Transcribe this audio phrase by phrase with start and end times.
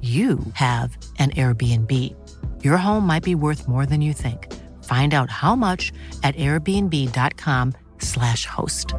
[0.00, 2.14] you have an Airbnb.
[2.62, 4.46] Your home might be worth more than you think.
[4.84, 8.94] Find out how much at airbnb.com/slash host.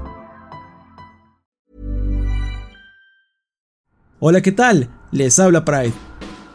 [4.21, 4.89] Hola, ¿qué tal?
[5.11, 5.93] Les habla Pride.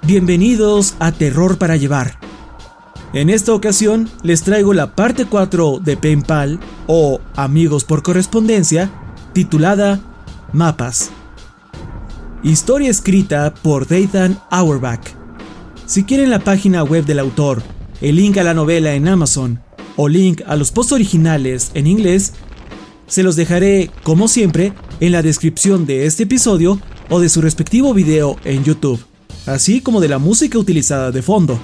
[0.02, 2.18] Bienvenidos a Terror para Llevar.
[3.14, 8.90] En esta ocasión les traigo la parte 4 de Penpal o Amigos por Correspondencia,
[9.32, 9.98] titulada
[10.52, 11.10] Mapas.
[12.44, 15.00] Historia escrita por Dathan Auerbach.
[15.86, 17.62] Si quieren la página web del autor,
[18.02, 19.60] el link a la novela en Amazon
[19.96, 22.34] o link a los posts originales en inglés,
[23.06, 27.94] se los dejaré, como siempre, en la descripción de este episodio o de su respectivo
[27.94, 29.02] video en YouTube,
[29.46, 31.58] así como de la música utilizada de fondo.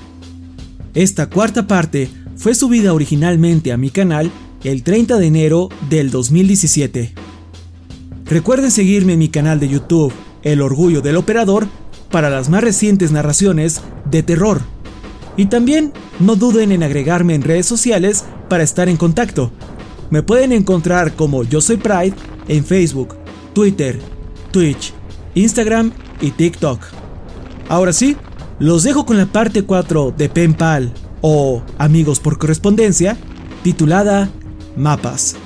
[0.95, 4.31] Esta cuarta parte fue subida originalmente a mi canal
[4.65, 7.13] el 30 de enero del 2017.
[8.25, 11.67] Recuerden seguirme en mi canal de YouTube el orgullo del operador
[12.11, 13.81] para las más recientes narraciones
[14.11, 14.61] de terror.
[15.37, 19.53] Y también no duden en agregarme en redes sociales para estar en contacto.
[20.11, 22.15] Me pueden encontrar como Yo Soy Pride
[22.49, 23.17] en Facebook,
[23.55, 23.99] Twitter,
[24.51, 24.93] Twitch,
[25.35, 26.81] Instagram y TikTok.
[27.69, 28.17] Ahora sí,
[28.59, 33.17] los dejo con la parte 4 de Penpal o Amigos por Correspondencia,
[33.63, 34.29] titulada
[34.77, 35.37] Mapas.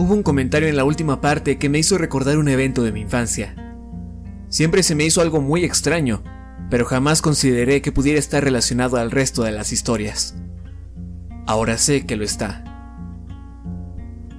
[0.00, 3.02] Hubo un comentario en la última parte que me hizo recordar un evento de mi
[3.02, 3.54] infancia.
[4.48, 6.22] Siempre se me hizo algo muy extraño,
[6.70, 10.36] pero jamás consideré que pudiera estar relacionado al resto de las historias.
[11.46, 12.64] Ahora sé que lo está.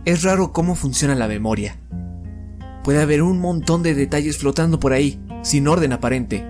[0.03, 1.77] Es raro cómo funciona la memoria.
[2.83, 6.43] Puede haber un montón de detalles flotando por ahí, sin orden aparente,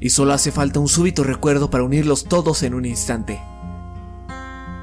[0.00, 3.40] y solo hace falta un súbito recuerdo para unirlos todos en un instante.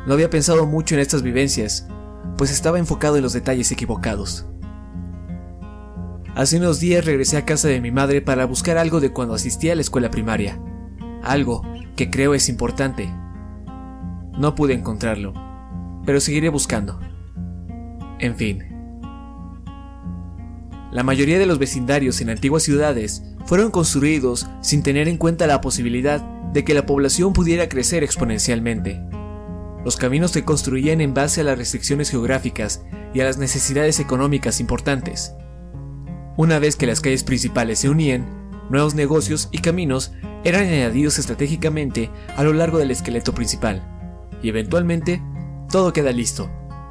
[0.08, 1.86] No había pensado mucho en estas vivencias,
[2.38, 4.48] pues estaba enfocado en los detalles equivocados.
[6.36, 9.74] Hace unos días regresé a casa de mi madre para buscar algo de cuando asistía
[9.74, 10.60] a la escuela primaria.
[11.24, 11.62] Algo
[11.96, 13.14] que creo es importante.
[14.38, 15.34] No pude encontrarlo,
[16.06, 17.00] pero seguiré buscando.
[18.20, 18.64] En fin.
[20.92, 25.62] La mayoría de los vecindarios en antiguas ciudades fueron construidos sin tener en cuenta la
[25.62, 26.22] posibilidad
[26.54, 29.02] de que la población pudiera crecer exponencialmente.
[29.84, 34.60] Los caminos se construían en base a las restricciones geográficas y a las necesidades económicas
[34.60, 35.34] importantes.
[36.38, 38.26] Una vez que las calles principales se unían,
[38.70, 40.14] nuevos negocios y caminos
[40.44, 43.84] eran añadidos estratégicamente a lo largo del esqueleto principal,
[44.42, 45.22] y eventualmente
[45.70, 46.50] todo queda listo,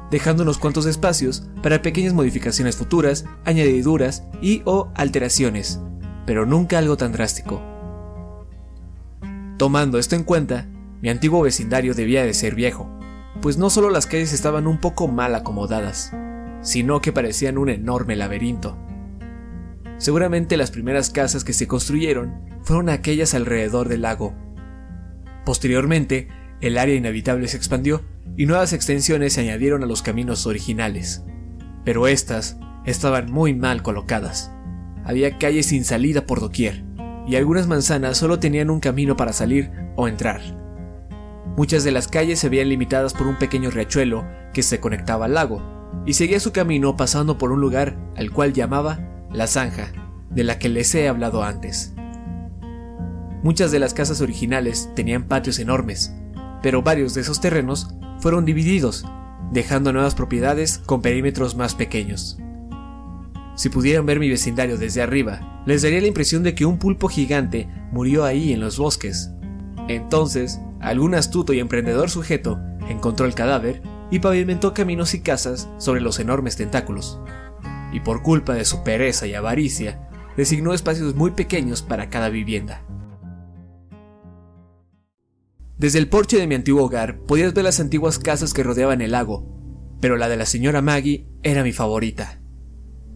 [0.09, 5.79] dejando unos cuantos espacios para pequeñas modificaciones futuras, añadiduras y o alteraciones,
[6.25, 7.61] pero nunca algo tan drástico.
[9.57, 10.67] Tomando esto en cuenta,
[11.01, 12.89] mi antiguo vecindario debía de ser viejo,
[13.41, 16.13] pues no solo las calles estaban un poco mal acomodadas,
[16.61, 18.77] sino que parecían un enorme laberinto.
[19.97, 22.33] Seguramente las primeras casas que se construyeron
[22.63, 24.33] fueron aquellas alrededor del lago.
[25.45, 26.27] Posteriormente,
[26.59, 28.01] el área inhabitable se expandió
[28.37, 31.23] y nuevas extensiones se añadieron a los caminos originales.
[31.83, 34.51] pero estas estaban muy mal colocadas.
[35.03, 36.83] Había calles sin salida por doquier,
[37.27, 40.60] y algunas manzanas solo tenían un camino para salir o entrar.
[41.57, 45.33] Muchas de las calles se veían limitadas por un pequeño riachuelo que se conectaba al
[45.33, 45.61] lago,
[46.05, 48.99] y seguía su camino pasando por un lugar al cual llamaba
[49.31, 49.91] La Zanja,
[50.29, 51.93] de la que les he hablado antes.
[53.43, 56.13] Muchas de las casas originales tenían patios enormes,
[56.61, 59.05] pero varios de esos terrenos fueron divididos,
[59.51, 62.37] dejando nuevas propiedades con perímetros más pequeños.
[63.55, 67.09] Si pudieran ver mi vecindario desde arriba, les daría la impresión de que un pulpo
[67.09, 69.31] gigante murió ahí en los bosques.
[69.87, 76.01] Entonces, algún astuto y emprendedor sujeto encontró el cadáver y pavimentó caminos y casas sobre
[76.01, 77.19] los enormes tentáculos.
[77.93, 80.07] Y por culpa de su pereza y avaricia,
[80.37, 82.83] designó espacios muy pequeños para cada vivienda.
[85.77, 89.11] Desde el porche de mi antiguo hogar podías ver las antiguas casas que rodeaban el
[89.11, 89.47] lago,
[89.99, 92.41] pero la de la señora Maggie era mi favorita.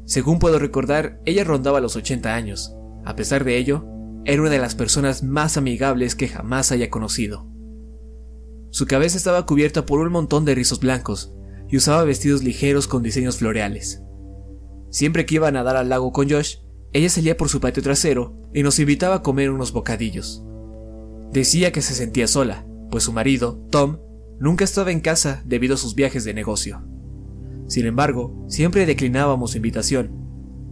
[0.06, 2.76] Según puedo recordar, ella rondaba los 80 años.
[3.06, 3.86] A pesar de ello,
[4.24, 7.55] era una de las personas más amigables que jamás haya conocido.
[8.76, 11.34] Su cabeza estaba cubierta por un montón de rizos blancos
[11.70, 14.04] y usaba vestidos ligeros con diseños floreales.
[14.90, 16.58] Siempre que iba a nadar al lago con Josh,
[16.92, 20.44] ella salía por su patio trasero y nos invitaba a comer unos bocadillos.
[21.32, 24.00] Decía que se sentía sola, pues su marido, Tom,
[24.42, 26.84] nunca estaba en casa debido a sus viajes de negocio.
[27.68, 30.12] Sin embargo, siempre declinábamos su invitación,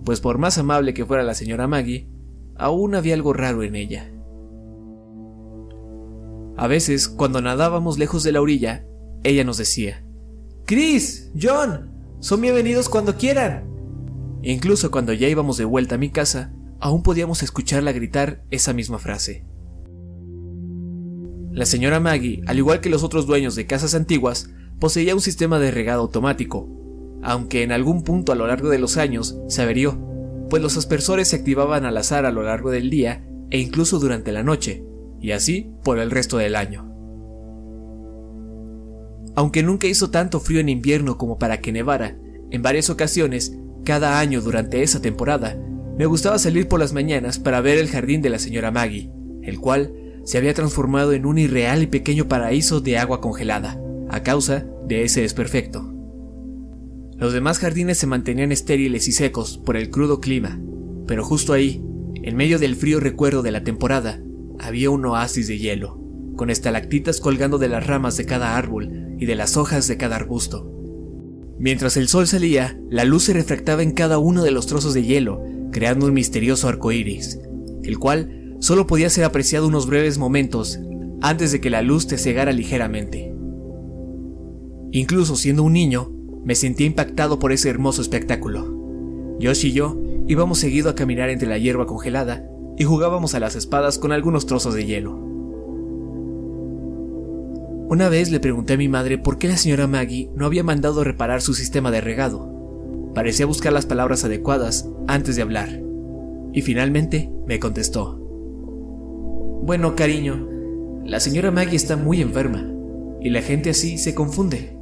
[0.04, 2.10] pues por más amable que fuera la señora Maggie,
[2.58, 4.13] aún había algo raro en ella.
[6.56, 8.86] A veces, cuando nadábamos lejos de la orilla,
[9.24, 10.06] ella nos decía,
[10.66, 13.66] Chris, John, son bienvenidos cuando quieran.
[14.44, 19.00] incluso cuando ya íbamos de vuelta a mi casa, aún podíamos escucharla gritar esa misma
[19.00, 19.46] frase.
[21.52, 24.50] La señora Maggie, al igual que los otros dueños de casas antiguas,
[24.80, 26.70] poseía un sistema de regado automático,
[27.24, 29.98] aunque en algún punto a lo largo de los años se averió,
[30.50, 34.32] pues los aspersores se activaban al azar a lo largo del día e incluso durante
[34.32, 34.84] la noche,
[35.24, 36.94] y así por el resto del año.
[39.36, 42.18] Aunque nunca hizo tanto frío en invierno como para que nevara,
[42.52, 45.58] en varias ocasiones, cada año durante esa temporada,
[45.98, 49.12] me gustaba salir por las mañanas para ver el jardín de la señora Maggie,
[49.42, 49.94] el cual
[50.26, 53.80] se había transformado en un irreal y pequeño paraíso de agua congelada,
[54.10, 55.90] a causa de ese desperfecto.
[57.18, 60.60] Los demás jardines se mantenían estériles y secos por el crudo clima,
[61.08, 61.82] pero justo ahí,
[62.16, 64.23] en medio del frío recuerdo de la temporada,
[64.60, 66.00] había un oasis de hielo,
[66.36, 70.16] con estalactitas colgando de las ramas de cada árbol y de las hojas de cada
[70.16, 70.70] arbusto.
[71.60, 75.04] Mientras el sol salía, la luz se refractaba en cada uno de los trozos de
[75.04, 75.42] hielo,
[75.72, 77.40] creando un misterioso arco iris,
[77.84, 80.80] el cual solo podía ser apreciado unos breves momentos
[81.22, 83.34] antes de que la luz te cegara ligeramente.
[84.92, 86.12] Incluso siendo un niño,
[86.44, 89.38] me sentía impactado por ese hermoso espectáculo.
[89.42, 92.46] Josh y yo íbamos seguido a caminar entre la hierba congelada
[92.78, 95.34] y jugábamos a las espadas con algunos trozos de hielo.
[97.90, 101.04] Una vez le pregunté a mi madre por qué la señora Maggie no había mandado
[101.04, 103.12] reparar su sistema de regado.
[103.14, 105.82] Parecía buscar las palabras adecuadas antes de hablar.
[106.54, 108.18] Y finalmente me contestó.
[109.64, 110.50] Bueno, cariño,
[111.06, 112.68] la señora Maggie está muy enferma
[113.22, 114.78] y la gente así se confunde.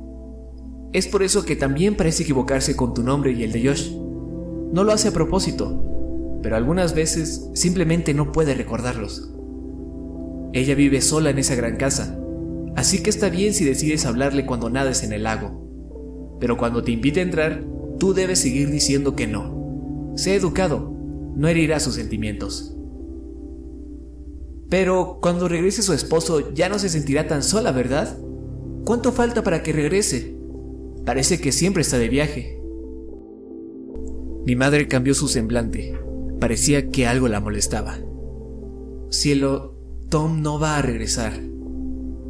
[0.94, 3.92] Es por eso que también parece equivocarse con tu nombre y el de Josh.
[4.72, 5.84] No lo hace a propósito,
[6.42, 9.32] pero algunas veces simplemente no puede recordarlos.
[10.54, 12.20] Ella vive sola en esa gran casa,
[12.76, 16.38] así que está bien si decides hablarle cuando nades en el lago.
[16.40, 17.64] Pero cuando te invite a entrar,
[18.00, 20.14] tú debes seguir diciendo que no.
[20.16, 20.92] Sé educado,
[21.36, 22.76] no herirá sus sentimientos.
[24.70, 28.18] Pero cuando regrese su esposo ya no se sentirá tan sola, ¿verdad?
[28.86, 30.36] ¿Cuánto falta para que regrese?
[31.06, 32.60] Parece que siempre está de viaje.
[34.46, 36.01] Mi madre cambió su semblante.
[36.42, 38.00] Parecía que algo la molestaba.
[39.12, 39.78] Cielo,
[40.10, 41.34] Tom no va a regresar.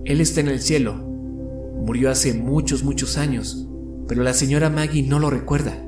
[0.03, 0.96] Él está en el cielo.
[0.96, 3.70] Murió hace muchos, muchos años,
[4.10, 5.82] pero la señora Maggie no lo recuerda.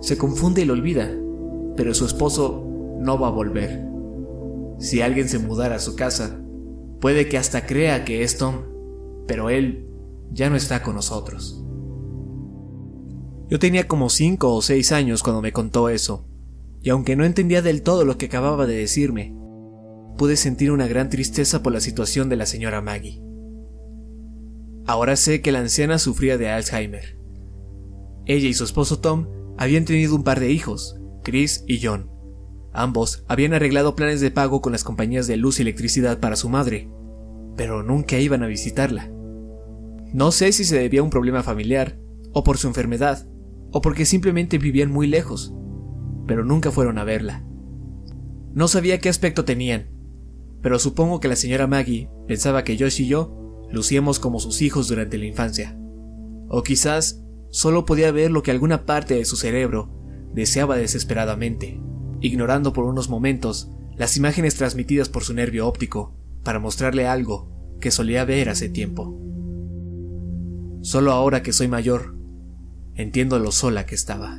[0.00, 1.08] Se confunde y lo olvida,
[1.76, 2.66] pero su esposo
[2.98, 3.86] no va a volver.
[4.80, 6.40] Si alguien se mudara a su casa,
[7.00, 8.56] puede que hasta crea que es Tom,
[9.28, 9.86] pero él
[10.32, 11.64] ya no está con nosotros.
[13.48, 16.26] Yo tenía como cinco o seis años cuando me contó eso,
[16.82, 19.34] y aunque no entendía del todo lo que acababa de decirme,
[20.16, 23.22] pude sentir una gran tristeza por la situación de la señora Maggie.
[24.86, 27.18] Ahora sé que la anciana sufría de Alzheimer.
[28.26, 32.10] Ella y su esposo Tom habían tenido un par de hijos, Chris y John.
[32.72, 36.48] Ambos habían arreglado planes de pago con las compañías de luz y electricidad para su
[36.48, 36.88] madre,
[37.56, 39.10] pero nunca iban a visitarla.
[40.12, 41.98] No sé si se debía a un problema familiar
[42.32, 43.28] o por su enfermedad,
[43.72, 45.52] o porque simplemente vivían muy lejos,
[46.30, 47.42] pero nunca fueron a verla.
[48.54, 49.88] No sabía qué aspecto tenían,
[50.62, 54.86] pero supongo que la señora Maggie pensaba que Josh y yo lucíamos como sus hijos
[54.86, 55.76] durante la infancia.
[56.48, 59.90] O quizás solo podía ver lo que alguna parte de su cerebro
[60.32, 61.80] deseaba desesperadamente,
[62.20, 67.90] ignorando por unos momentos las imágenes transmitidas por su nervio óptico para mostrarle algo que
[67.90, 69.20] solía ver hace tiempo.
[70.82, 72.14] Solo ahora que soy mayor,
[72.94, 74.38] entiendo lo sola que estaba.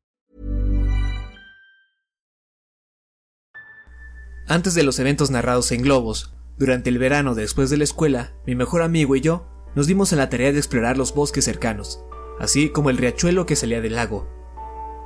[4.51, 8.53] Antes de los eventos narrados en globos, durante el verano después de la escuela, mi
[8.53, 12.03] mejor amigo y yo nos dimos en la tarea de explorar los bosques cercanos,
[12.37, 14.27] así como el riachuelo que salía del lago.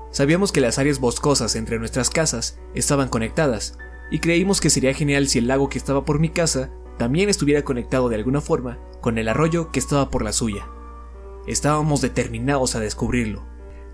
[0.10, 3.78] Sabíamos que las áreas boscosas entre nuestras casas estaban conectadas,
[4.10, 7.64] y creímos que sería genial si el lago que estaba por mi casa también estuviera
[7.64, 10.68] conectado de alguna forma con el arroyo que estaba por la suya.
[11.46, 13.46] Estábamos determinados a descubrirlo.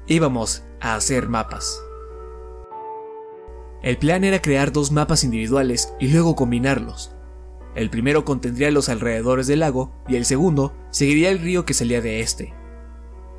[0.07, 1.77] Íbamos a hacer mapas.
[3.81, 7.15] El plan era crear dos mapas individuales y luego combinarlos.
[7.73, 12.01] El primero contendría los alrededores del lago y el segundo seguiría el río que salía
[12.01, 12.53] de este.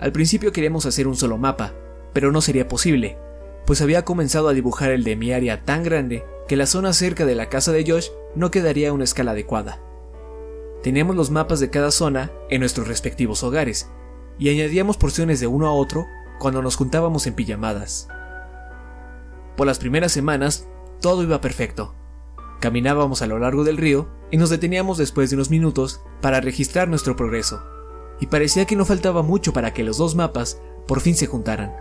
[0.00, 1.74] Al principio queríamos hacer un solo mapa,
[2.12, 3.18] pero no sería posible,
[3.66, 7.24] pues había comenzado a dibujar el de mi área tan grande que la zona cerca
[7.24, 9.80] de la casa de Josh no quedaría a una escala adecuada.
[10.82, 13.90] Teníamos los mapas de cada zona en nuestros respectivos hogares,
[14.38, 16.06] y añadíamos porciones de uno a otro
[16.40, 18.08] cuando nos juntábamos en pijamadas.
[19.56, 20.68] Por las primeras semanas,
[21.00, 21.94] todo iba perfecto.
[22.60, 26.88] Caminábamos a lo largo del río y nos deteníamos después de unos minutos para registrar
[26.88, 27.62] nuestro progreso,
[28.20, 31.74] y parecía que no faltaba mucho para que los dos mapas por fin se juntaran.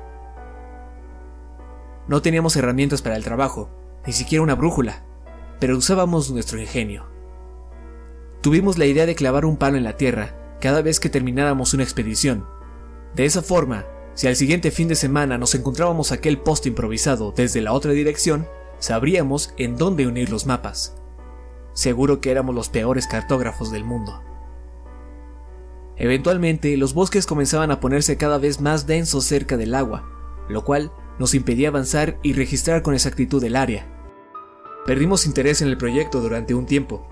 [2.08, 3.70] No teníamos herramientas para el trabajo,
[4.06, 5.04] ni siquiera una brújula,
[5.60, 7.06] pero usábamos nuestro ingenio.
[8.42, 11.84] Tuvimos la idea de clavar un palo en la tierra cada vez que termináramos una
[11.84, 12.48] expedición.
[13.16, 17.62] De esa forma, si al siguiente fin de semana nos encontrábamos aquel poste improvisado desde
[17.62, 18.48] la otra dirección,
[18.80, 20.98] sabríamos en dónde unir los mapas.
[21.74, 24.22] Seguro que éramos los peores cartógrafos del mundo.
[25.96, 30.10] Eventualmente, los bosques comenzaban a ponerse cada vez más densos cerca del agua,
[30.50, 33.88] lo cual nos impedía avanzar y registrar con exactitud el área.
[34.86, 37.08] Perdimos interés en el proyecto durante un tiempo,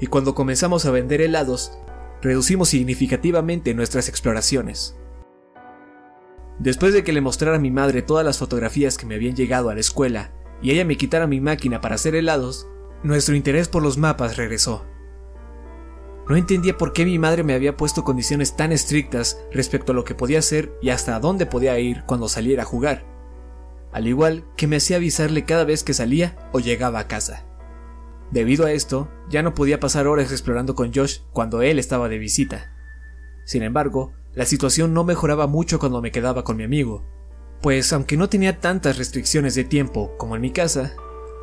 [0.00, 1.72] y cuando comenzamos a vender helados,
[2.20, 4.96] reducimos significativamente nuestras exploraciones.
[6.58, 9.70] Después de que le mostrara a mi madre todas las fotografías que me habían llegado
[9.70, 10.32] a la escuela
[10.62, 12.68] y ella me quitara mi máquina para hacer helados,
[13.02, 14.86] nuestro interés por los mapas regresó.
[16.28, 20.04] No entendía por qué mi madre me había puesto condiciones tan estrictas respecto a lo
[20.04, 23.04] que podía hacer y hasta dónde podía ir cuando saliera a jugar,
[23.92, 27.44] al igual que me hacía avisarle cada vez que salía o llegaba a casa.
[28.30, 32.18] Debido a esto, ya no podía pasar horas explorando con Josh cuando él estaba de
[32.18, 32.72] visita.
[33.44, 37.04] Sin embargo, la situación no mejoraba mucho cuando me quedaba con mi amigo,
[37.60, 40.94] pues aunque no tenía tantas restricciones de tiempo como en mi casa,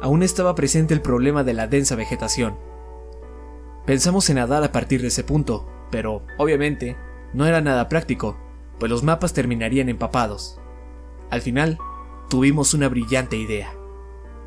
[0.01, 2.57] aún estaba presente el problema de la densa vegetación.
[3.86, 6.98] Pensamos en nadar a partir de ese punto, pero, obviamente,
[7.33, 8.38] no era nada práctico,
[8.79, 10.60] pues los mapas terminarían empapados.
[11.29, 11.77] Al final,
[12.29, 13.74] tuvimos una brillante idea.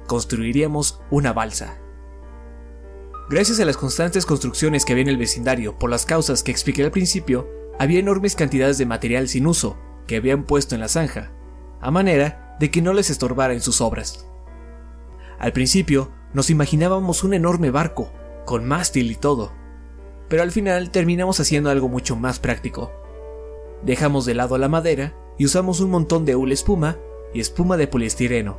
[0.06, 1.78] Construiríamos una balsa.
[3.30, 6.84] Gracias a las constantes construcciones que había en el vecindario por las causas que expliqué
[6.84, 7.48] al principio,
[7.78, 9.76] había enormes cantidades de material sin uso
[10.06, 11.32] que habían puesto en la zanja,
[11.80, 14.26] a manera de que no les estorbara en sus obras.
[15.38, 18.12] Al principio nos imaginábamos un enorme barco,
[18.44, 19.52] con mástil y todo,
[20.28, 22.92] pero al final terminamos haciendo algo mucho más práctico.
[23.82, 26.96] Dejamos de lado la madera y usamos un montón de hule espuma
[27.32, 28.58] y espuma de poliestireno.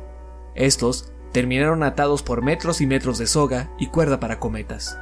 [0.54, 4.98] Estos terminaron atados por metros y metros de soga y cuerda para cometas.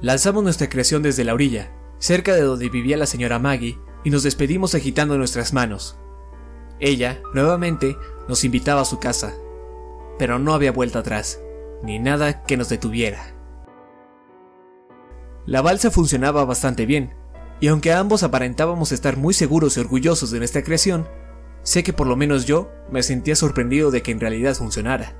[0.00, 4.22] Lanzamos nuestra creación desde la orilla, cerca de donde vivía la señora Maggie, y nos
[4.22, 5.98] despedimos agitando nuestras manos.
[6.78, 7.96] Ella, nuevamente,
[8.28, 9.34] nos invitaba a su casa,
[10.18, 11.40] pero no había vuelta atrás,
[11.82, 13.34] ni nada que nos detuviera.
[15.44, 17.14] La balsa funcionaba bastante bien,
[17.60, 21.08] y aunque ambos aparentábamos estar muy seguros y orgullosos de nuestra creación,
[21.62, 25.16] sé que por lo menos yo me sentía sorprendido de que en realidad funcionara.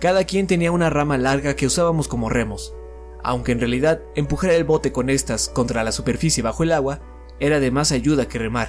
[0.00, 2.74] Cada quien tenía una rama larga que usábamos como remos,
[3.22, 7.00] aunque en realidad empujar el bote con estas contra la superficie bajo el agua
[7.38, 8.68] era de más ayuda que remar.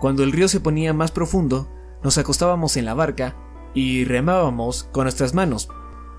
[0.00, 1.68] Cuando el río se ponía más profundo,
[2.02, 3.36] nos acostábamos en la barca
[3.74, 5.68] y remábamos con nuestras manos,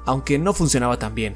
[0.05, 1.35] aunque no funcionaba tan bien.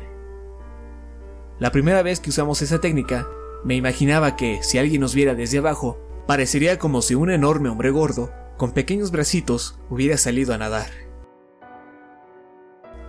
[1.60, 3.27] La primera vez que usamos esa técnica,
[3.63, 7.89] me imaginaba que, si alguien nos viera desde abajo, parecería como si un enorme hombre
[7.89, 11.07] gordo, con pequeños bracitos, hubiera salido a nadar.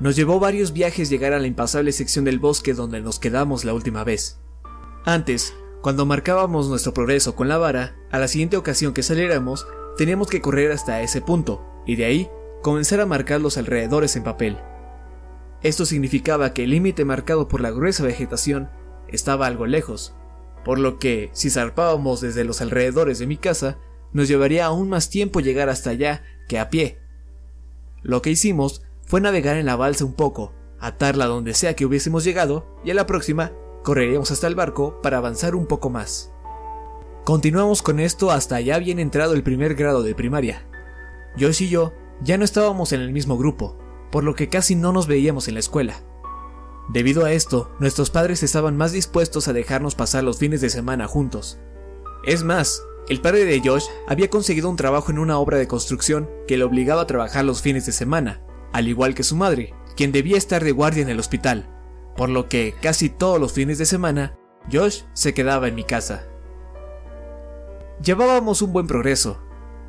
[0.01, 3.75] Nos llevó varios viajes llegar a la impasable sección del bosque donde nos quedamos la
[3.75, 4.39] última vez.
[5.05, 10.29] Antes, cuando marcábamos nuestro progreso con la vara, a la siguiente ocasión que saliéramos, teníamos
[10.29, 12.31] que correr hasta ese punto, y de ahí
[12.63, 14.59] comenzar a marcar los alrededores en papel.
[15.63, 18.71] Esto significaba que el límite marcado por la gruesa vegetación
[19.09, 20.15] estaba algo lejos,
[20.65, 23.79] por lo que, si zarpábamos desde los alrededores de mi casa,
[24.13, 26.99] nos llevaría aún más tiempo llegar hasta allá que a pie.
[28.03, 32.25] Lo que hicimos fue navegar en la balsa un poco, atarla donde sea que hubiésemos
[32.25, 36.31] llegado, y a la próxima correríamos hasta el barco para avanzar un poco más.
[37.25, 40.67] Continuamos con esto hasta ya bien entrado el primer grado de primaria.
[41.39, 43.79] Joyce y yo ya no estábamos en el mismo grupo,
[44.13, 46.03] por lo que casi no nos veíamos en la escuela.
[46.91, 51.07] Debido a esto, nuestros padres estaban más dispuestos a dejarnos pasar los fines de semana
[51.07, 51.59] juntos.
[52.25, 56.29] Es más, el padre de Josh había conseguido un trabajo en una obra de construcción
[56.47, 60.13] que le obligaba a trabajar los fines de semana, al igual que su madre, quien
[60.13, 61.69] debía estar de guardia en el hospital,
[62.17, 64.37] por lo que casi todos los fines de semana,
[64.71, 66.27] Josh se quedaba en mi casa.
[68.03, 69.43] Llevábamos un buen progreso,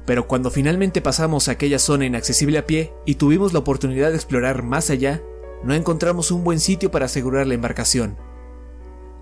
[0.05, 4.15] pero cuando finalmente pasamos a aquella zona inaccesible a pie y tuvimos la oportunidad de
[4.15, 5.21] explorar más allá,
[5.63, 8.17] no encontramos un buen sitio para asegurar la embarcación.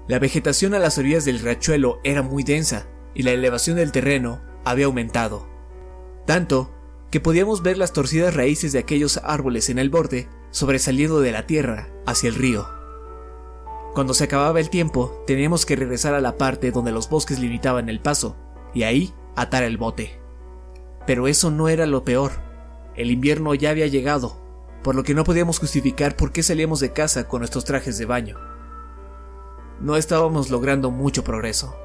[0.07, 4.41] La vegetación a las orillas del riachuelo era muy densa y la elevación del terreno
[4.63, 5.49] había aumentado.
[6.25, 6.71] Tanto
[7.09, 11.45] que podíamos ver las torcidas raíces de aquellos árboles en el borde sobresaliendo de la
[11.45, 12.67] tierra hacia el río.
[13.93, 17.89] Cuando se acababa el tiempo, teníamos que regresar a la parte donde los bosques limitaban
[17.89, 18.35] el paso,
[18.73, 20.19] y ahí atar el bote.
[21.05, 22.31] Pero eso no era lo peor.
[22.95, 24.37] El invierno ya había llegado,
[24.83, 28.05] por lo que no podíamos justificar por qué salíamos de casa con nuestros trajes de
[28.05, 28.37] baño.
[29.79, 31.75] No estábamos logrando mucho progreso.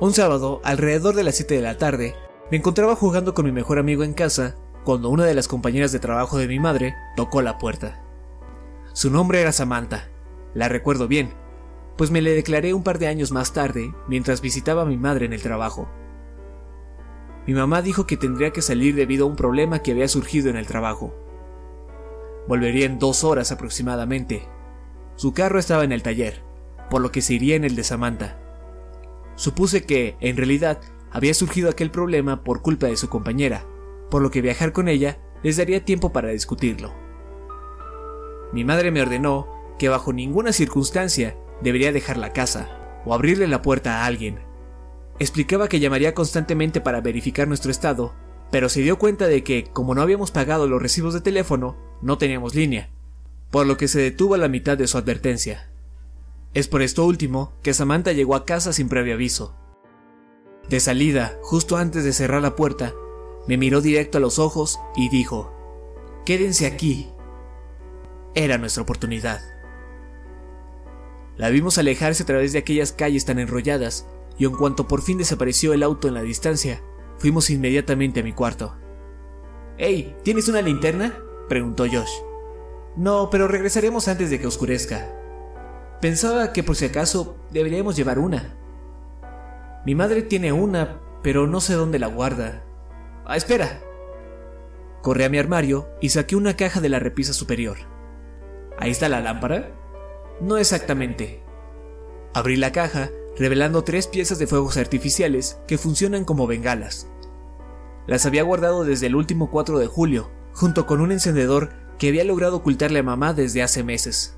[0.00, 2.14] Un sábado, alrededor de las 7 de la tarde,
[2.50, 5.98] me encontraba jugando con mi mejor amigo en casa cuando una de las compañeras de
[5.98, 8.02] trabajo de mi madre tocó la puerta.
[8.92, 10.08] Su nombre era Samantha,
[10.54, 11.34] la recuerdo bien,
[11.96, 15.26] pues me le declaré un par de años más tarde mientras visitaba a mi madre
[15.26, 15.88] en el trabajo.
[17.46, 20.56] Mi mamá dijo que tendría que salir debido a un problema que había surgido en
[20.56, 21.14] el trabajo.
[22.46, 24.48] Volvería en dos horas aproximadamente.
[25.16, 26.42] Su carro estaba en el taller,
[26.90, 28.38] por lo que se iría en el de Samantha.
[29.34, 33.64] Supuse que, en realidad, había surgido aquel problema por culpa de su compañera,
[34.10, 36.94] por lo que viajar con ella les daría tiempo para discutirlo.
[38.52, 42.68] Mi madre me ordenó que bajo ninguna circunstancia debería dejar la casa
[43.04, 44.40] o abrirle la puerta a alguien.
[45.18, 48.14] Explicaba que llamaría constantemente para verificar nuestro estado,
[48.50, 52.18] pero se dio cuenta de que, como no habíamos pagado los recibos de teléfono, no
[52.18, 52.90] teníamos línea,
[53.50, 55.70] por lo que se detuvo a la mitad de su advertencia.
[56.54, 59.54] Es por esto último que Samantha llegó a casa sin previo aviso.
[60.68, 62.92] De salida, justo antes de cerrar la puerta,
[63.46, 65.52] me miró directo a los ojos y dijo,
[66.24, 67.12] Quédense aquí.
[68.34, 69.40] Era nuestra oportunidad.
[71.36, 74.06] La vimos alejarse a través de aquellas calles tan enrolladas,
[74.38, 76.82] y en cuanto por fin desapareció el auto en la distancia,
[77.18, 78.74] fuimos inmediatamente a mi cuarto.
[79.78, 81.16] Hey, ¿tienes una linterna?
[81.48, 82.10] preguntó Josh.
[82.96, 85.14] No, pero regresaremos antes de que oscurezca.
[86.00, 88.56] Pensaba que por si acaso deberíamos llevar una.
[89.86, 92.64] Mi madre tiene una, pero no sé dónde la guarda.
[93.24, 93.80] Ah, espera.
[95.00, 97.76] Corrí a mi armario y saqué una caja de la repisa superior.
[98.78, 99.70] ¿Ahí está la lámpara?
[100.40, 101.40] No exactamente.
[102.34, 107.08] Abrí la caja, revelando tres piezas de fuegos artificiales que funcionan como bengalas.
[108.08, 112.24] Las había guardado desde el último 4 de julio, junto con un encendedor que había
[112.24, 114.36] logrado ocultarle a mamá desde hace meses.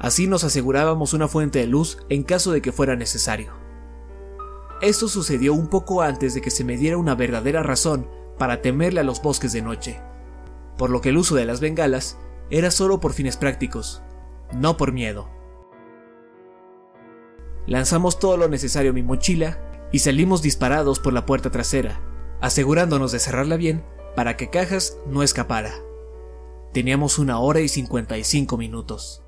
[0.00, 3.61] Así nos asegurábamos una fuente de luz en caso de que fuera necesario.
[4.82, 8.98] Esto sucedió un poco antes de que se me diera una verdadera razón para temerle
[8.98, 10.00] a los bosques de noche,
[10.76, 12.18] por lo que el uso de las bengalas
[12.50, 14.02] era solo por fines prácticos,
[14.52, 15.30] no por miedo.
[17.68, 19.60] Lanzamos todo lo necesario a mi mochila
[19.92, 22.00] y salimos disparados por la puerta trasera,
[22.40, 23.84] asegurándonos de cerrarla bien
[24.16, 25.74] para que Cajas no escapara.
[26.72, 29.21] Teníamos una hora y 55 minutos.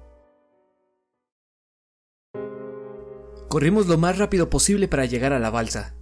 [3.55, 5.95] Corrimos lo más rápido posible para llegar a la balsa.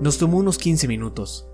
[0.00, 1.46] Nos tomó unos 15 minutos.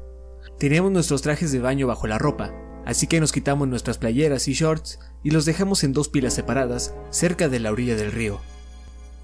[0.56, 2.52] Teníamos nuestros trajes de baño bajo la ropa,
[2.86, 6.94] así que nos quitamos nuestras playeras y shorts y los dejamos en dos pilas separadas
[7.10, 8.38] cerca de la orilla del río.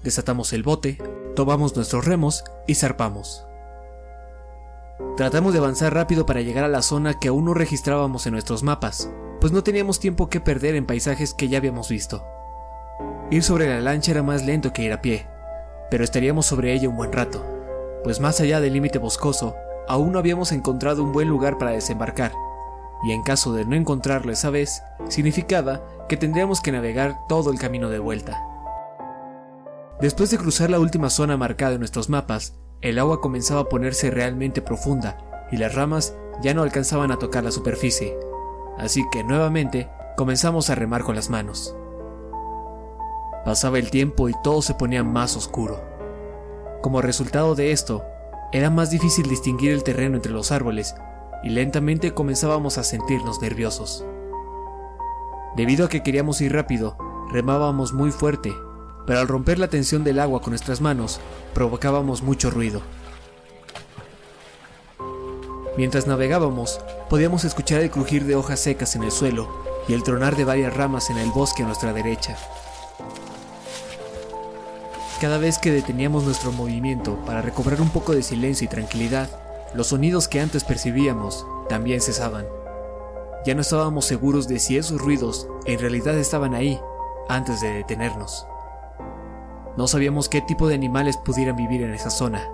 [0.03, 1.01] Desatamos el bote,
[1.37, 3.45] tomamos nuestros remos y zarpamos.
[5.15, 8.61] Tratamos de avanzar rápido para llegar a la zona que aún no registrábamos en nuestros
[8.61, 12.25] mapas, pues no teníamos tiempo que perder en paisajes que ya habíamos visto.
[13.31, 15.25] Ir sobre la lancha era más lento que ir a pie,
[15.89, 17.43] pero estaríamos sobre ella un buen rato,
[18.03, 19.55] pues más allá del límite boscoso,
[19.87, 22.31] aún no habíamos encontrado un buen lugar para desembarcar,
[23.03, 27.59] y en caso de no encontrarlo esa vez, significaba que tendríamos que navegar todo el
[27.59, 28.41] camino de vuelta.
[30.01, 34.11] Después de cruzar la última zona marcada en nuestros mapas, el agua comenzaba a ponerse
[34.11, 35.17] realmente profunda
[35.51, 38.17] y las ramas ya no alcanzaban a tocar la superficie,
[38.77, 41.75] así que nuevamente comenzamos a remar con las manos.
[43.45, 45.83] Pasaba el tiempo y todo se ponía más oscuro.
[46.81, 48.03] Como resultado de esto,
[48.51, 50.95] era más difícil distinguir el terreno entre los árboles
[51.43, 54.05] y lentamente comenzábamos a sentirnos nerviosos.
[55.55, 56.97] Debido a que queríamos ir rápido,
[57.31, 58.53] remábamos muy fuerte
[59.09, 61.19] pero al romper la tensión del agua con nuestras manos,
[61.55, 62.83] provocábamos mucho ruido.
[65.77, 69.49] Mientras navegábamos, podíamos escuchar el crujir de hojas secas en el suelo
[69.87, 72.37] y el tronar de varias ramas en el bosque a nuestra derecha.
[75.19, 79.29] Cada vez que deteníamos nuestro movimiento para recobrar un poco de silencio y tranquilidad,
[79.73, 82.45] los sonidos que antes percibíamos también cesaban.
[83.45, 86.79] Ya no estábamos seguros de si esos ruidos en realidad estaban ahí
[87.27, 88.47] antes de detenernos.
[89.75, 92.49] No sabíamos qué tipo de animales pudieran vivir en esa zona,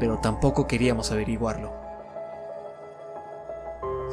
[0.00, 1.72] pero tampoco queríamos averiguarlo.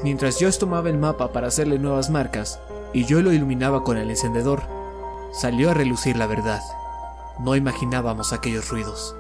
[0.04, 2.60] Mientras Josh tomaba el mapa para hacerle nuevas marcas
[2.94, 4.62] y yo lo iluminaba con el encendedor,
[5.32, 6.62] salió a relucir la verdad.
[7.40, 9.16] No imaginábamos aquellos ruidos.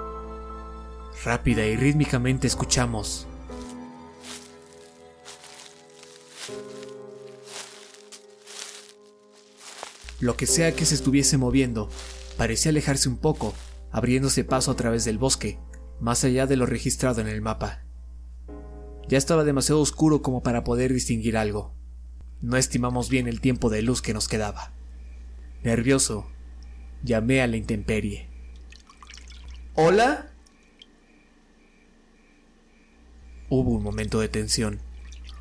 [1.23, 3.27] Rápida y rítmicamente escuchamos.
[10.19, 11.89] Lo que sea que se estuviese moviendo
[12.37, 13.53] parecía alejarse un poco,
[13.89, 15.57] abriéndose paso a través del bosque,
[16.01, 17.83] más allá de lo registrado en el mapa.
[19.07, 21.73] Ya estaba demasiado oscuro como para poder distinguir algo.
[22.41, 24.73] No estimamos bien el tiempo de luz que nos quedaba.
[25.63, 26.27] Nervioso,
[27.03, 28.27] llamé a la intemperie.
[29.75, 30.29] ¿Hola?
[33.49, 34.79] Hubo un momento de tensión.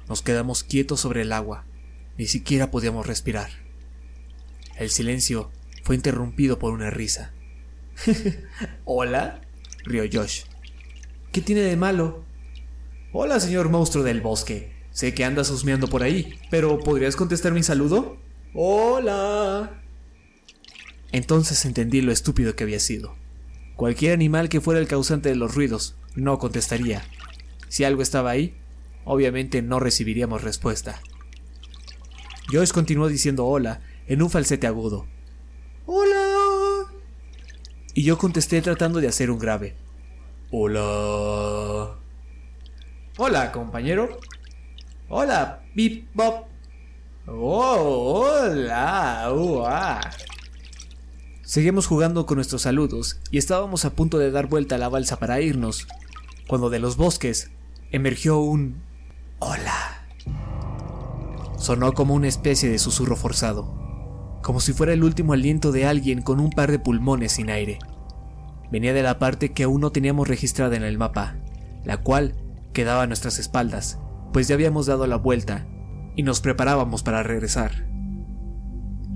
[0.08, 1.64] Nos quedamos quietos sobre el agua.
[2.16, 3.50] Ni siquiera podíamos respirar.
[4.76, 5.50] El silencio
[5.84, 7.32] fue interrumpido por una risa.
[8.84, 9.40] ¿Hola?
[9.84, 10.44] rió Josh.
[11.32, 12.24] ¿Qué tiene de malo?
[13.12, 14.72] Hola, señor monstruo del bosque.
[14.90, 18.18] Sé que andas husmeando por ahí, pero ¿podrías contestar mi saludo?
[18.54, 19.82] Hola.
[21.12, 23.14] Entonces entendí lo estúpido que había sido.
[23.76, 27.04] Cualquier animal que fuera el causante de los ruidos no contestaría.
[27.68, 28.56] Si algo estaba ahí,
[29.04, 31.00] obviamente no recibiríamos respuesta.
[32.50, 35.06] Josh continuó diciendo hola en un falsete agudo,
[35.90, 36.84] Hola.
[37.94, 39.74] Y yo contesté tratando de hacer un grave.
[40.50, 41.96] Hola.
[43.16, 44.20] Hola, compañero.
[45.08, 46.46] Hola, Bip Bop.
[47.26, 49.32] Oh, hola.
[49.32, 50.00] Ua.
[51.48, 55.18] Seguimos jugando con nuestros saludos y estábamos a punto de dar vuelta a la balsa
[55.18, 55.88] para irnos,
[56.46, 57.50] cuando de los bosques
[57.90, 58.82] emergió un
[59.38, 60.06] hola.
[61.56, 63.78] Sonó como una especie de susurro forzado
[64.42, 67.78] como si fuera el último aliento de alguien con un par de pulmones sin aire.
[68.70, 71.36] Venía de la parte que aún no teníamos registrada en el mapa,
[71.82, 72.34] la cual
[72.74, 73.98] quedaba a nuestras espaldas,
[74.34, 75.66] pues ya habíamos dado la vuelta
[76.14, 77.88] y nos preparábamos para regresar.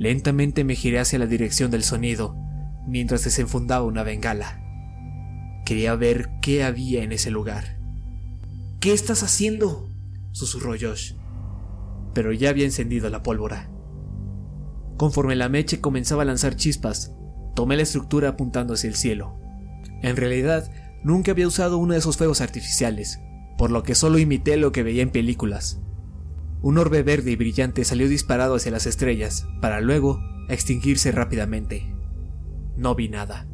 [0.03, 2.35] Lentamente me giré hacia la dirección del sonido
[2.89, 4.61] mientras desenfundaba una bengala.
[5.65, 7.79] Quería ver qué había en ese lugar.
[8.81, 9.89] ¿Qué estás haciendo?
[10.33, 11.13] susurró Josh.
[12.15, 13.71] Pero ya había encendido la pólvora.
[14.97, 17.15] Conforme la meche comenzaba a lanzar chispas,
[17.55, 19.39] tomé la estructura apuntando hacia el cielo.
[20.03, 20.69] En realidad,
[21.05, 23.21] nunca había usado uno de esos fuegos artificiales,
[23.57, 25.81] por lo que solo imité lo que veía en películas.
[26.63, 31.93] Un orbe verde y brillante salió disparado hacia las estrellas, para luego extinguirse rápidamente.
[32.77, 33.49] No vi nada.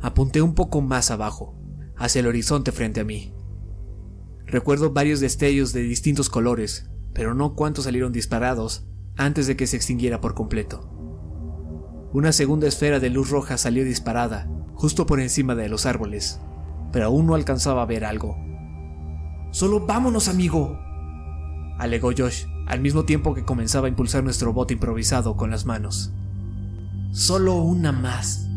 [0.00, 1.54] Apunté un poco más abajo,
[1.94, 3.34] hacia el horizonte frente a mí.
[4.46, 8.86] Recuerdo varios destellos de distintos colores, pero no cuántos salieron disparados
[9.18, 10.88] antes de que se extinguiera por completo.
[12.14, 16.40] Una segunda esfera de luz roja salió disparada, justo por encima de los árboles,
[16.92, 18.38] pero aún no alcanzaba a ver algo.
[19.50, 20.78] Solo vámonos, amigo,
[21.78, 26.12] alegó Josh, al mismo tiempo que comenzaba a impulsar nuestro bote improvisado con las manos.
[27.12, 28.48] Solo una más.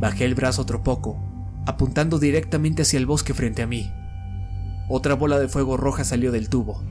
[0.00, 1.18] Bajé el brazo otro poco,
[1.66, 3.90] apuntando directamente hacia el bosque frente a mí.
[4.88, 6.82] Otra bola de fuego roja salió del tubo.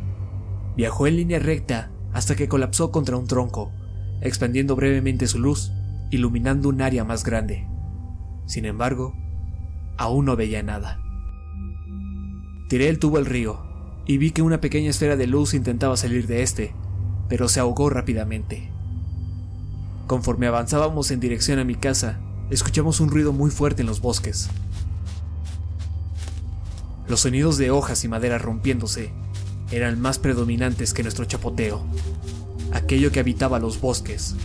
[0.77, 3.71] Viajó en línea recta hasta que colapsó contra un tronco,
[4.21, 5.71] expandiendo brevemente su luz,
[6.11, 7.67] iluminando un área más grande.
[8.45, 9.13] Sin embargo,
[9.97, 10.99] aún no veía nada.
[12.69, 13.64] Tiré el tubo al río
[14.07, 16.73] y vi que una pequeña esfera de luz intentaba salir de este,
[17.27, 18.69] pero se ahogó rápidamente.
[20.07, 22.19] Conforme avanzábamos en dirección a mi casa,
[22.51, 24.49] escuchamos un ruido muy fuerte en los bosques.
[27.07, 29.11] Los sonidos de hojas y madera rompiéndose
[29.71, 31.83] eran más predominantes que nuestro chapoteo.
[32.71, 34.35] Aquello que habitaba los bosques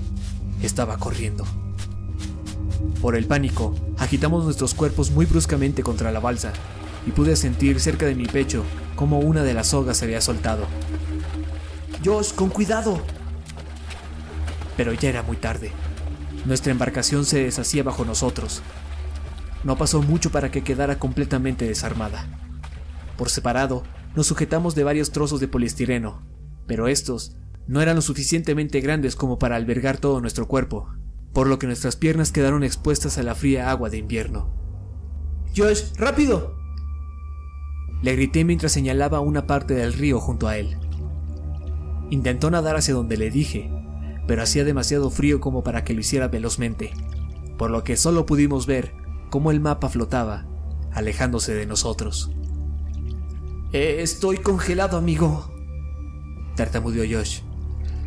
[0.62, 1.44] estaba corriendo.
[3.02, 6.52] Por el pánico, agitamos nuestros cuerpos muy bruscamente contra la balsa
[7.06, 8.64] y pude sentir cerca de mi pecho
[8.96, 10.66] como una de las sogas se había soltado.
[12.04, 13.00] Josh, con cuidado.
[14.76, 15.72] Pero ya era muy tarde.
[16.44, 18.62] Nuestra embarcación se deshacía bajo nosotros.
[19.64, 22.26] No pasó mucho para que quedara completamente desarmada.
[23.16, 23.82] Por separado,
[24.14, 26.22] nos sujetamos de varios trozos de poliestireno,
[26.66, 27.36] pero estos
[27.66, 30.88] no eran lo suficientemente grandes como para albergar todo nuestro cuerpo,
[31.32, 34.54] por lo que nuestras piernas quedaron expuestas a la fría agua de invierno.
[35.56, 36.59] Josh, rápido,
[38.02, 40.78] le grité mientras señalaba una parte del río junto a él.
[42.10, 43.70] Intentó nadar hacia donde le dije,
[44.26, 46.92] pero hacía demasiado frío como para que lo hiciera velozmente,
[47.58, 48.94] por lo que solo pudimos ver
[49.28, 50.46] cómo el mapa flotaba,
[50.92, 52.30] alejándose de nosotros.
[53.72, 55.50] Eh, estoy congelado, amigo,
[56.56, 57.40] tartamudeó Josh.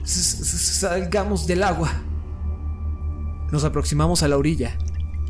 [0.04, 1.92] salgamos del agua.
[3.52, 4.78] Nos aproximamos a la orilla,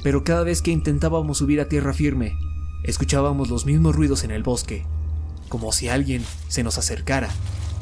[0.03, 2.35] pero cada vez que intentábamos subir a tierra firme,
[2.83, 4.85] Escuchábamos los mismos ruidos en el bosque,
[5.47, 7.29] como si alguien se nos acercara,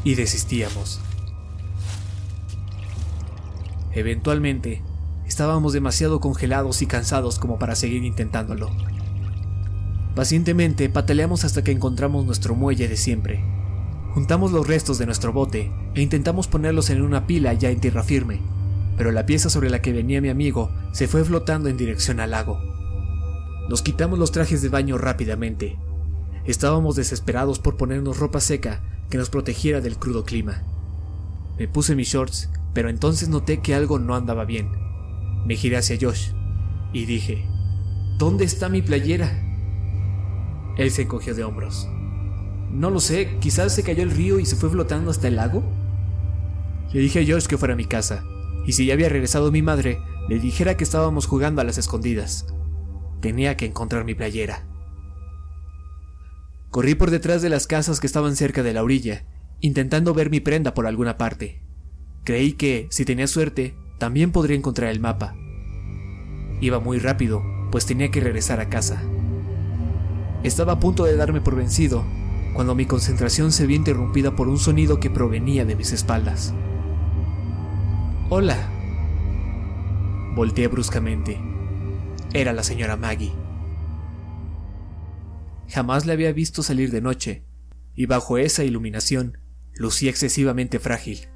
[0.03, 0.99] y desistíamos.
[3.93, 4.83] Eventualmente,
[5.25, 8.69] estábamos demasiado congelados y cansados como para seguir intentándolo.
[10.15, 13.43] Pacientemente pataleamos hasta que encontramos nuestro muelle de siempre.
[14.13, 18.03] Juntamos los restos de nuestro bote e intentamos ponerlos en una pila ya en tierra
[18.03, 18.39] firme,
[18.97, 22.31] pero la pieza sobre la que venía mi amigo se fue flotando en dirección al
[22.31, 22.80] lago.
[23.71, 25.77] Nos quitamos los trajes de baño rápidamente.
[26.43, 30.61] Estábamos desesperados por ponernos ropa seca que nos protegiera del crudo clima.
[31.57, 34.69] Me puse mis shorts, pero entonces noté que algo no andaba bien.
[35.45, 36.33] Me giré hacia Josh
[36.91, 37.47] y dije,
[38.17, 39.41] ¿Dónde está mi playera?
[40.77, 41.87] Él se encogió de hombros.
[42.71, 45.63] No lo sé, quizás se cayó el río y se fue flotando hasta el lago.
[46.91, 48.25] Le dije a Josh que fuera a mi casa,
[48.65, 52.47] y si ya había regresado mi madre, le dijera que estábamos jugando a las escondidas.
[53.21, 54.65] Tenía que encontrar mi playera.
[56.71, 59.25] Corrí por detrás de las casas que estaban cerca de la orilla,
[59.59, 61.61] intentando ver mi prenda por alguna parte.
[62.23, 65.35] Creí que, si tenía suerte, también podría encontrar el mapa.
[66.61, 69.03] Iba muy rápido, pues tenía que regresar a casa.
[70.43, 72.03] Estaba a punto de darme por vencido,
[72.55, 76.55] cuando mi concentración se vio interrumpida por un sonido que provenía de mis espaldas.
[78.29, 78.57] Hola.
[80.33, 81.50] Volteé bruscamente
[82.33, 83.33] era la señora Maggie.
[85.67, 87.45] Jamás la había visto salir de noche,
[87.93, 89.37] y bajo esa iluminación
[89.73, 91.29] lucía excesivamente frágil.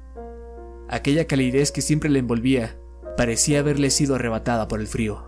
[0.88, 2.78] Aquella calidez que siempre le envolvía
[3.16, 5.26] parecía haberle sido arrebatada por el frío.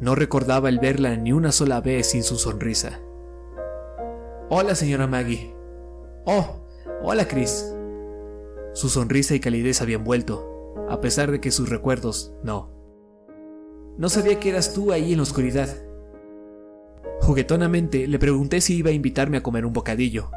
[0.00, 3.00] No recordaba el verla ni una sola vez sin su sonrisa.
[4.50, 5.54] Hola, señora Maggie.
[6.24, 6.66] Oh,
[7.02, 7.74] hola, Chris.
[8.74, 12.77] Su sonrisa y calidez habían vuelto, a pesar de que sus recuerdos no.
[13.98, 15.68] No sabía que eras tú ahí en la oscuridad.
[17.20, 20.30] Juguetonamente le pregunté si iba a invitarme a comer un bocadillo,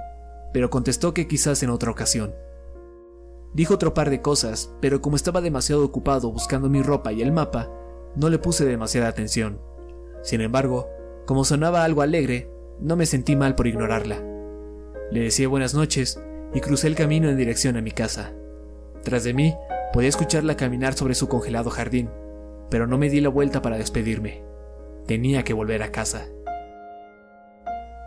[0.51, 2.33] pero contestó que quizás en otra ocasión.
[3.53, 7.31] Dijo otro par de cosas, pero como estaba demasiado ocupado buscando mi ropa y el
[7.31, 7.69] mapa,
[8.15, 9.61] no le puse demasiada atención.
[10.23, 10.89] Sin embargo,
[11.27, 14.23] como sonaba algo alegre, no me sentí mal por ignorarla.
[15.11, 16.19] Le decía buenas noches
[16.51, 18.33] y crucé el camino en dirección a mi casa.
[19.03, 19.53] Tras de mí,
[19.93, 22.09] podía escucharla caminar sobre su congelado jardín,
[22.71, 24.43] pero no me di la vuelta para despedirme.
[25.05, 26.29] Tenía que volver a casa.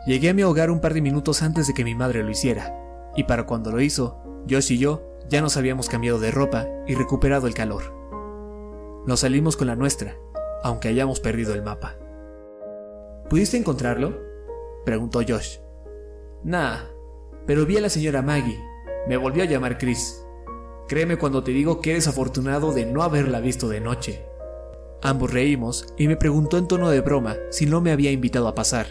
[0.06, 2.74] Llegué a mi hogar un par de minutos antes de que mi madre lo hiciera,
[3.14, 6.94] y para cuando lo hizo, Josh y yo ya nos habíamos cambiado de ropa y
[6.94, 7.82] recuperado el calor.
[9.06, 10.16] Nos salimos con la nuestra,
[10.62, 11.96] aunque hayamos perdido el mapa.
[13.28, 14.18] ¿Pudiste encontrarlo?
[14.84, 15.58] preguntó Josh.
[16.42, 16.78] Nah,
[17.46, 18.60] pero vi a la señora Maggie.
[19.06, 20.22] Me volvió a llamar Chris.
[20.88, 24.24] Créeme cuando te digo que eres afortunado de no haberla visto de noche.
[25.04, 28.54] Ambos reímos y me preguntó en tono de broma si no me había invitado a
[28.54, 28.86] pasar,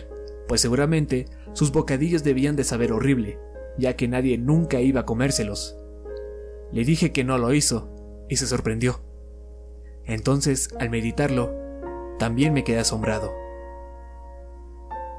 [0.48, 3.40] pues seguramente sus bocadillos debían de saber horrible,
[3.80, 5.76] ya que nadie nunca iba a comérselos.
[6.72, 7.90] Le dije que no lo hizo
[8.30, 9.02] y se sorprendió.
[10.06, 11.52] Entonces, al meditarlo,
[12.20, 13.34] también me quedé asombrado.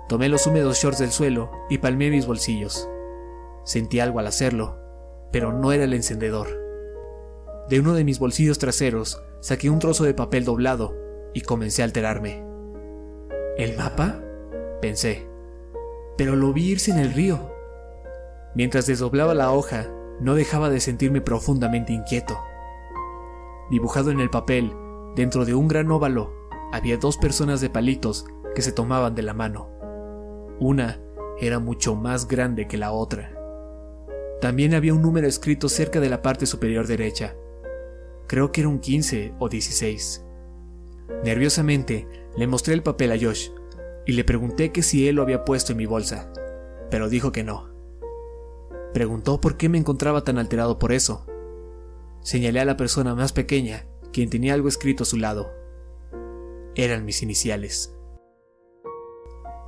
[0.08, 2.88] Tomé los húmedos shorts del suelo y palmé mis bolsillos.
[3.64, 4.78] Sentí algo al hacerlo,
[5.32, 6.46] pero no era el encendedor.
[7.68, 10.96] De uno de mis bolsillos traseros saqué un trozo de papel doblado
[11.34, 12.42] y comencé a alterarme.
[13.58, 14.22] ¿El mapa?
[14.80, 15.28] pensé.
[16.16, 17.52] Pero lo vi irse en el río.
[18.54, 22.38] Mientras desdoblaba la hoja, no dejaba de sentirme profundamente inquieto.
[23.70, 24.72] Dibujado en el papel,
[25.14, 26.32] dentro de un gran óvalo,
[26.72, 29.68] había dos personas de palitos que se tomaban de la mano.
[30.58, 31.02] Una
[31.38, 33.36] era mucho más grande que la otra.
[34.40, 37.36] También había un número escrito cerca de la parte superior derecha.
[38.26, 40.24] Creo que era un 15 o 16.
[41.24, 43.50] Nerviosamente le mostré el papel a Josh
[44.06, 46.32] y le pregunté que si él lo había puesto en mi bolsa,
[46.90, 47.70] pero dijo que no.
[48.92, 51.26] Preguntó por qué me encontraba tan alterado por eso.
[52.20, 55.50] Señalé a la persona más pequeña, quien tenía algo escrito a su lado.
[56.74, 57.94] Eran mis iniciales.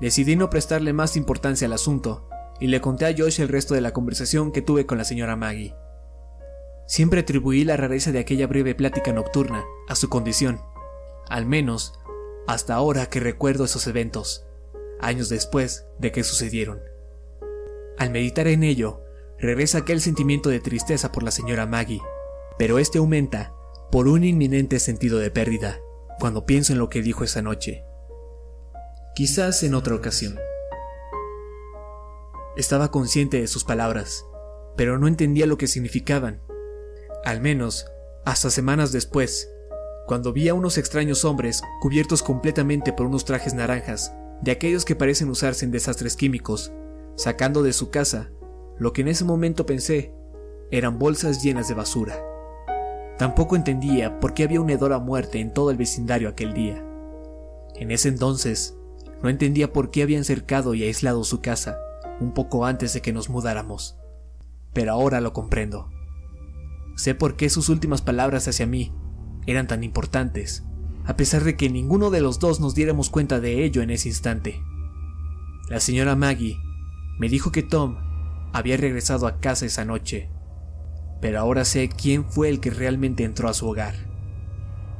[0.00, 2.28] Decidí no prestarle más importancia al asunto
[2.60, 5.36] y le conté a Josh el resto de la conversación que tuve con la señora
[5.36, 5.74] Maggie.
[6.86, 10.60] Siempre atribuí la rareza de aquella breve plática nocturna a su condición,
[11.28, 11.98] al menos
[12.46, 14.46] hasta ahora que recuerdo esos eventos,
[15.00, 16.80] años después de que sucedieron.
[17.98, 19.02] Al meditar en ello,
[19.38, 22.02] regresa aquel sentimiento de tristeza por la señora Maggie,
[22.58, 23.52] pero este aumenta
[23.90, 25.80] por un inminente sentido de pérdida
[26.18, 27.84] cuando pienso en lo que dijo esa noche.
[29.14, 30.38] Quizás en otra ocasión.
[32.56, 34.24] Estaba consciente de sus palabras,
[34.76, 36.42] pero no entendía lo que significaban.
[37.26, 37.90] Al menos,
[38.24, 39.50] hasta semanas después,
[40.06, 44.94] cuando vi a unos extraños hombres cubiertos completamente por unos trajes naranjas, de aquellos que
[44.94, 46.70] parecen usarse en desastres químicos,
[47.16, 48.30] sacando de su casa
[48.78, 50.14] lo que en ese momento pensé
[50.70, 52.16] eran bolsas llenas de basura.
[53.18, 56.84] Tampoco entendía por qué había un hedor a muerte en todo el vecindario aquel día.
[57.74, 58.76] En ese entonces,
[59.20, 61.76] no entendía por qué habían cercado y aislado su casa
[62.20, 63.98] un poco antes de que nos mudáramos.
[64.72, 65.90] Pero ahora lo comprendo.
[66.96, 68.92] Sé por qué sus últimas palabras hacia mí
[69.46, 70.64] eran tan importantes,
[71.04, 74.08] a pesar de que ninguno de los dos nos diéramos cuenta de ello en ese
[74.08, 74.62] instante.
[75.68, 76.58] La señora Maggie
[77.18, 77.98] me dijo que Tom
[78.52, 80.30] había regresado a casa esa noche,
[81.20, 83.94] pero ahora sé quién fue el que realmente entró a su hogar.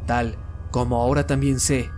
[0.07, 0.37] Tal
[0.71, 1.91] como ahora también sé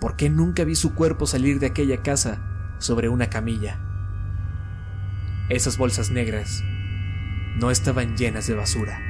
[0.00, 3.80] por qué nunca vi su cuerpo salir de aquella casa sobre una camilla.
[5.48, 6.62] Esas bolsas negras
[7.56, 9.09] no estaban llenas de basura.